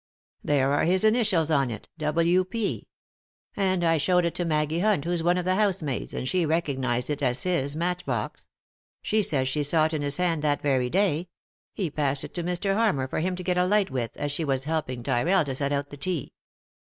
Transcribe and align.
"There 0.51 0.73
are 0.73 0.85
his 0.85 1.03
initials 1.03 1.51
on 1.51 1.69
it— 1.69 1.87
W. 1.99 2.43
P. 2.43 2.87
And 3.55 3.83
I 3.85 3.97
showed 3.97 4.25
it 4.25 4.33
to 4.33 4.45
Maggie 4.45 4.79
Hunt, 4.79 5.05
who's 5.05 5.21
one 5.21 5.37
of 5.37 5.45
the 5.45 5.53
housemaids, 5.53 6.11
and 6.11 6.27
she 6.27 6.43
recognised 6.43 7.11
it 7.11 7.21
as 7.21 7.43
his 7.43 7.75
matchbox. 7.75 8.47
She 9.03 9.21
says 9.21 9.47
she 9.47 9.61
saw 9.61 9.85
it 9.85 9.93
in 9.93 10.01
his 10.01 10.17
hand 10.17 10.41
that 10.41 10.63
very 10.63 10.89
day— 10.89 11.29
he 11.75 11.91
passed 11.91 12.23
it 12.23 12.33
to 12.33 12.41
108 12.41 12.41
;«y?e.c.V 12.41 12.41
GOOglC 12.41 12.41
THE 12.41 12.41
INTERRUPTED 12.41 12.45
KISS 12.47 12.59
Mr. 12.59 12.75
Harmar 12.75 13.07
for 13.09 13.19
him 13.19 13.35
to 13.35 13.43
get 13.43 13.57
a 13.59 13.65
light 13.67 13.91
with 13.91 14.17
as 14.17 14.31
she 14.31 14.43
was 14.43 14.63
helping 14.63 15.03
Tyrrell 15.03 15.45
to 15.45 15.53
set 15.53 15.71
out 15.71 15.89
the 15.91 15.97
tea." 15.97 16.33